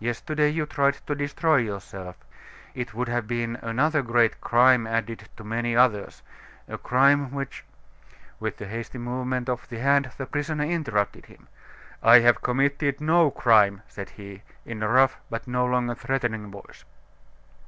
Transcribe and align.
Yesterday 0.00 0.48
you 0.48 0.66
tried 0.66 0.94
to 1.06 1.14
destroy 1.14 1.58
yourself. 1.58 2.16
It 2.74 2.94
would 2.94 3.06
have 3.06 3.28
been 3.28 3.54
another 3.62 4.02
great 4.02 4.40
crime 4.40 4.88
added 4.88 5.28
to 5.36 5.44
many 5.44 5.76
others 5.76 6.24
a 6.66 6.76
crime 6.76 7.30
which" 7.30 7.64
With 8.40 8.60
a 8.60 8.66
hasty 8.66 8.98
movement 8.98 9.48
of 9.48 9.68
the 9.68 9.78
hand, 9.78 10.10
the 10.18 10.26
prisoner 10.26 10.64
interrupted 10.64 11.26
him. 11.26 11.46
"I 12.02 12.18
have 12.18 12.42
committed 12.42 13.00
no 13.00 13.30
crime," 13.30 13.82
said 13.86 14.10
he, 14.10 14.42
in 14.66 14.82
a 14.82 14.88
rough, 14.88 15.20
but 15.30 15.46
no 15.46 15.64
longer 15.64 15.94
threatening 15.94 16.50
voice. 16.50 16.84